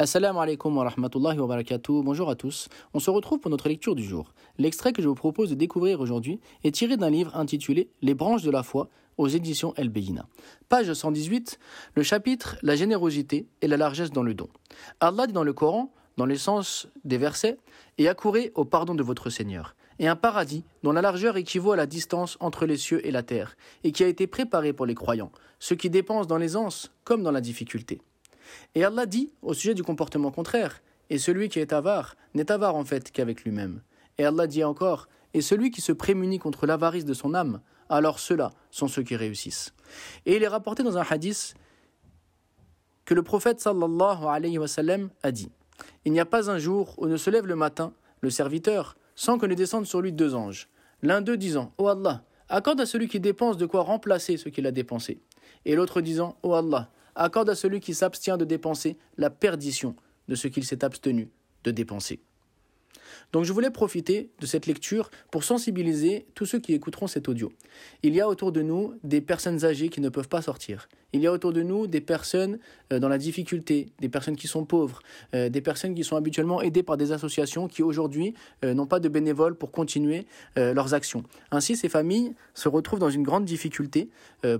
Assalamu 0.00 0.38
alaikum 0.38 0.74
wa 0.78 0.84
rahmatullahi 0.84 1.38
wa 1.38 1.46
barakatuh. 1.46 2.02
Bonjour 2.02 2.30
à 2.30 2.34
tous. 2.34 2.70
On 2.94 3.00
se 3.00 3.10
retrouve 3.10 3.38
pour 3.38 3.50
notre 3.50 3.68
lecture 3.68 3.94
du 3.94 4.02
jour. 4.02 4.32
L'extrait 4.56 4.94
que 4.94 5.02
je 5.02 5.08
vous 5.08 5.14
propose 5.14 5.50
de 5.50 5.54
découvrir 5.54 6.00
aujourd'hui 6.00 6.40
est 6.64 6.74
tiré 6.74 6.96
d'un 6.96 7.10
livre 7.10 7.36
intitulé 7.36 7.90
Les 8.00 8.14
branches 8.14 8.42
de 8.42 8.50
la 8.50 8.62
foi 8.62 8.88
aux 9.18 9.28
éditions 9.28 9.74
El 9.76 9.90
Beyina. 9.90 10.26
Page 10.70 10.90
118, 10.90 11.58
le 11.96 12.02
chapitre 12.02 12.56
La 12.62 12.76
générosité 12.76 13.46
et 13.60 13.68
la 13.68 13.76
largesse 13.76 14.10
dans 14.10 14.22
le 14.22 14.32
don. 14.32 14.48
Allah 15.00 15.26
dit 15.26 15.34
dans 15.34 15.44
le 15.44 15.52
Coran, 15.52 15.92
dans 16.16 16.24
le 16.24 16.38
sens 16.38 16.88
des 17.04 17.18
versets, 17.18 17.58
et 17.98 18.08
accourez 18.08 18.52
au 18.54 18.64
pardon 18.64 18.94
de 18.94 19.02
votre 19.02 19.28
Seigneur, 19.28 19.76
et 19.98 20.08
un 20.08 20.16
paradis 20.16 20.64
dont 20.82 20.92
la 20.92 21.02
largeur 21.02 21.36
équivaut 21.36 21.72
à 21.72 21.76
la 21.76 21.84
distance 21.84 22.38
entre 22.40 22.64
les 22.64 22.78
cieux 22.78 23.06
et 23.06 23.10
la 23.10 23.22
terre, 23.22 23.54
et 23.84 23.92
qui 23.92 24.02
a 24.02 24.08
été 24.08 24.26
préparé 24.26 24.72
pour 24.72 24.86
les 24.86 24.94
croyants, 24.94 25.30
ceux 25.58 25.76
qui 25.76 25.90
dépensent 25.90 26.26
dans 26.26 26.38
l'aisance 26.38 26.90
comme 27.04 27.22
dans 27.22 27.32
la 27.32 27.42
difficulté. 27.42 28.00
Et 28.74 28.84
Allah 28.84 29.06
dit 29.06 29.32
au 29.42 29.54
sujet 29.54 29.74
du 29.74 29.82
comportement 29.82 30.30
contraire, 30.30 30.82
et 31.08 31.18
celui 31.18 31.48
qui 31.48 31.58
est 31.58 31.72
avare 31.72 32.16
n'est 32.34 32.50
avare 32.50 32.76
en 32.76 32.84
fait 32.84 33.10
qu'avec 33.10 33.44
lui-même. 33.44 33.82
Et 34.18 34.24
Allah 34.24 34.46
dit 34.46 34.64
encore, 34.64 35.08
et 35.34 35.40
celui 35.40 35.70
qui 35.70 35.80
se 35.80 35.92
prémunit 35.92 36.38
contre 36.38 36.66
l'avarice 36.66 37.04
de 37.04 37.14
son 37.14 37.34
âme, 37.34 37.60
alors 37.88 38.18
ceux-là 38.18 38.52
sont 38.70 38.88
ceux 38.88 39.02
qui 39.02 39.16
réussissent. 39.16 39.74
Et 40.26 40.36
il 40.36 40.42
est 40.42 40.48
rapporté 40.48 40.82
dans 40.82 40.96
un 40.96 41.04
hadith 41.08 41.54
que 43.04 43.14
le 43.14 43.22
prophète 43.22 43.60
sallallahu 43.60 44.24
alayhi 44.28 44.58
wa 44.58 44.68
sallam 44.68 45.10
a 45.22 45.32
dit 45.32 45.50
Il 46.04 46.12
n'y 46.12 46.20
a 46.20 46.24
pas 46.24 46.50
un 46.50 46.58
jour 46.58 46.94
où 46.98 47.06
ne 47.06 47.16
se 47.16 47.30
lève 47.30 47.46
le 47.46 47.56
matin 47.56 47.92
le 48.20 48.30
serviteur 48.30 48.96
sans 49.16 49.38
que 49.38 49.46
ne 49.46 49.54
descendent 49.54 49.86
sur 49.86 50.00
lui 50.00 50.12
deux 50.12 50.34
anges, 50.34 50.68
l'un 51.02 51.20
d'eux 51.20 51.36
disant 51.36 51.72
Ô 51.78 51.88
Allah, 51.88 52.22
accorde 52.48 52.80
à 52.80 52.86
celui 52.86 53.08
qui 53.08 53.20
dépense 53.20 53.56
de 53.56 53.66
quoi 53.66 53.82
remplacer 53.82 54.36
ce 54.36 54.48
qu'il 54.48 54.66
a 54.66 54.70
dépensé, 54.70 55.20
et 55.64 55.74
l'autre 55.74 56.00
disant 56.00 56.36
Ô 56.42 56.54
Allah, 56.54 56.88
accorde 57.20 57.50
à 57.50 57.54
celui 57.54 57.80
qui 57.80 57.94
s'abstient 57.94 58.38
de 58.38 58.44
dépenser 58.44 58.96
la 59.18 59.30
perdition 59.30 59.94
de 60.28 60.34
ce 60.34 60.48
qu'il 60.48 60.64
s'est 60.64 60.84
abstenu 60.84 61.30
de 61.64 61.70
dépenser. 61.70 62.20
Donc 63.32 63.44
je 63.44 63.52
voulais 63.52 63.70
profiter 63.70 64.30
de 64.40 64.46
cette 64.46 64.66
lecture 64.66 65.10
pour 65.30 65.44
sensibiliser 65.44 66.26
tous 66.34 66.46
ceux 66.46 66.58
qui 66.58 66.72
écouteront 66.74 67.06
cet 67.06 67.28
audio. 67.28 67.52
Il 68.02 68.14
y 68.14 68.20
a 68.20 68.28
autour 68.28 68.52
de 68.52 68.62
nous 68.62 68.94
des 69.04 69.20
personnes 69.20 69.64
âgées 69.64 69.88
qui 69.88 70.00
ne 70.00 70.08
peuvent 70.08 70.28
pas 70.28 70.42
sortir. 70.42 70.88
Il 71.12 71.20
y 71.20 71.26
a 71.26 71.32
autour 71.32 71.52
de 71.52 71.62
nous 71.62 71.86
des 71.86 72.00
personnes 72.00 72.58
euh, 72.92 72.98
dans 72.98 73.08
la 73.08 73.18
difficulté, 73.18 73.88
des 74.00 74.08
personnes 74.08 74.36
qui 74.36 74.46
sont 74.46 74.64
pauvres, 74.64 75.02
euh, 75.34 75.48
des 75.48 75.60
personnes 75.60 75.94
qui 75.94 76.04
sont 76.04 76.16
habituellement 76.16 76.62
aidées 76.62 76.82
par 76.82 76.96
des 76.96 77.12
associations 77.12 77.66
qui 77.66 77.82
aujourd'hui 77.82 78.34
euh, 78.64 78.74
n'ont 78.74 78.86
pas 78.86 79.00
de 79.00 79.08
bénévoles 79.08 79.56
pour 79.56 79.70
continuer 79.70 80.26
leurs 80.56 80.94
actions. 80.94 81.24
Ainsi, 81.50 81.76
ces 81.76 81.88
familles 81.88 82.34
se 82.54 82.68
retrouvent 82.68 82.98
dans 82.98 83.10
une 83.10 83.22
grande 83.22 83.44
difficulté 83.44 84.10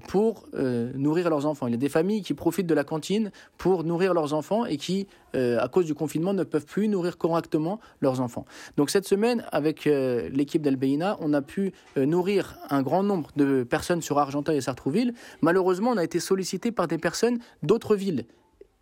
pour 0.08 0.48
nourrir 0.94 1.30
leurs 1.30 1.46
enfants. 1.46 1.66
Il 1.66 1.72
y 1.72 1.74
a 1.74 1.78
des 1.78 1.88
familles 1.88 2.22
qui 2.22 2.34
profitent 2.34 2.66
de 2.66 2.74
la 2.74 2.84
cantine 2.84 3.30
pour 3.58 3.84
nourrir 3.84 4.14
leurs 4.14 4.32
enfants 4.32 4.64
et 4.64 4.76
qui, 4.76 5.06
à 5.34 5.68
cause 5.68 5.84
du 5.84 5.94
confinement, 5.94 6.32
ne 6.32 6.44
peuvent 6.44 6.64
plus 6.64 6.88
nourrir 6.88 7.18
correctement 7.18 7.80
leurs 8.00 8.20
enfants. 8.20 8.39
Donc 8.76 8.90
cette 8.90 9.06
semaine, 9.06 9.44
avec 9.52 9.84
l'équipe 9.84 10.62
d'Albeina, 10.62 11.16
on 11.20 11.32
a 11.32 11.42
pu 11.42 11.72
nourrir 11.96 12.56
un 12.70 12.82
grand 12.82 13.02
nombre 13.02 13.30
de 13.36 13.62
personnes 13.62 14.02
sur 14.02 14.18
Argenteuil 14.18 14.58
et 14.58 14.60
Sartrouville. 14.60 15.14
Malheureusement, 15.40 15.90
on 15.90 15.96
a 15.96 16.04
été 16.04 16.20
sollicité 16.20 16.72
par 16.72 16.88
des 16.88 16.98
personnes 16.98 17.38
d'autres 17.62 17.96
villes. 17.96 18.24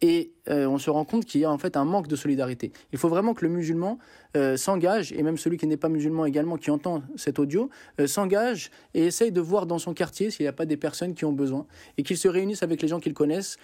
Et 0.00 0.32
euh, 0.48 0.66
on 0.66 0.78
se 0.78 0.90
rend 0.90 1.04
compte 1.04 1.24
qu'il 1.24 1.40
y 1.40 1.44
a 1.44 1.50
en 1.50 1.58
fait 1.58 1.76
un 1.76 1.84
manque 1.84 2.06
de 2.06 2.16
solidarité. 2.16 2.72
Il 2.92 2.98
faut 2.98 3.08
vraiment 3.08 3.34
que 3.34 3.44
le 3.44 3.50
musulman 3.50 3.98
euh, 4.36 4.56
s'engage, 4.56 5.12
et 5.12 5.22
même 5.22 5.36
celui 5.36 5.56
qui 5.56 5.66
n'est 5.66 5.76
pas 5.76 5.88
musulman 5.88 6.24
également, 6.24 6.56
qui 6.56 6.70
entend 6.70 7.02
cet 7.16 7.38
audio, 7.38 7.68
euh, 7.98 8.06
s'engage 8.06 8.70
et 8.94 9.06
essaye 9.06 9.32
de 9.32 9.40
voir 9.40 9.66
dans 9.66 9.78
son 9.78 9.94
quartier 9.94 10.30
s'il 10.30 10.44
n'y 10.44 10.48
a 10.48 10.52
pas 10.52 10.66
des 10.66 10.76
personnes 10.76 11.14
qui 11.14 11.24
ont 11.24 11.32
besoin, 11.32 11.66
et 11.96 12.04
qu'ils 12.04 12.16
se 12.16 12.28
réunissent 12.28 12.62
avec 12.62 12.80
les 12.80 12.88
gens 12.88 13.00
qu'ils 13.00 13.14
connaissent 13.14 13.56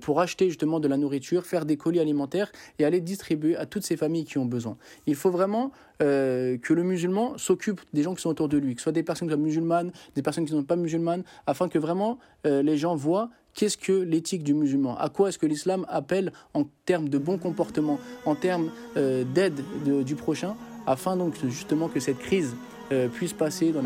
pour 0.00 0.20
acheter 0.20 0.48
justement 0.48 0.80
de 0.80 0.88
la 0.88 0.96
nourriture, 0.96 1.44
faire 1.44 1.66
des 1.66 1.76
colis 1.76 2.00
alimentaires 2.00 2.50
et 2.78 2.84
aller 2.84 3.00
distribuer 3.00 3.56
à 3.56 3.66
toutes 3.66 3.84
ces 3.84 3.96
familles 3.96 4.24
qui 4.24 4.38
ont 4.38 4.46
besoin. 4.46 4.76
Il 5.06 5.14
faut 5.14 5.30
vraiment 5.30 5.72
que 5.98 6.72
le 6.72 6.82
musulman 6.82 7.36
s'occupe 7.38 7.80
des 7.92 8.02
gens 8.02 8.14
qui 8.14 8.22
sont 8.22 8.30
autour 8.30 8.48
de 8.48 8.58
lui, 8.58 8.74
que 8.74 8.80
ce 8.80 8.84
soit 8.84 8.92
des 8.92 9.02
personnes 9.02 9.28
qui 9.28 9.34
sont 9.34 9.40
musulmanes, 9.40 9.92
des 10.14 10.22
personnes 10.22 10.44
qui 10.44 10.52
ne 10.52 10.60
sont 10.60 10.64
pas 10.64 10.76
musulmanes, 10.76 11.24
afin 11.46 11.68
que 11.68 11.78
vraiment 11.78 12.18
les 12.44 12.76
gens 12.76 12.94
voient 12.94 13.30
qu'est-ce 13.54 13.76
que 13.76 13.92
l'éthique 13.92 14.42
du 14.42 14.54
musulman? 14.54 14.96
À 14.98 15.08
quoi 15.08 15.28
est-ce 15.28 15.38
que 15.38 15.46
l'islam 15.46 15.86
appelle 15.88 16.32
en 16.54 16.64
termes 16.84 17.08
de 17.08 17.18
bon 17.18 17.38
comportement, 17.38 17.98
en 18.26 18.34
termes 18.34 18.70
euh, 18.96 19.24
d'aide 19.24 19.60
du 20.04 20.14
prochain, 20.14 20.54
afin 20.86 21.16
donc 21.16 21.34
justement 21.48 21.88
que 21.88 22.00
cette 22.00 22.18
crise 22.18 22.54
euh, 22.92 23.08
puisse 23.08 23.32
passer 23.32 23.72
dans, 23.72 23.82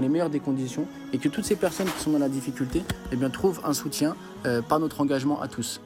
les 0.00 0.08
meilleures 0.08 0.30
des 0.30 0.40
conditions 0.40 0.86
et 1.12 1.18
que 1.18 1.28
toutes 1.28 1.44
ces 1.44 1.56
personnes 1.56 1.88
qui 1.88 2.04
sont 2.04 2.12
dans 2.12 2.18
la 2.18 2.28
difficulté 2.28 2.82
eh 3.12 3.30
trouvent 3.30 3.60
un 3.64 3.72
soutien 3.72 4.14
euh, 4.46 4.62
par 4.62 4.78
notre 4.78 5.00
engagement 5.00 5.40
à 5.40 5.48
tous? 5.48 5.80